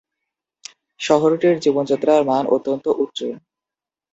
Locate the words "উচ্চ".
3.03-3.19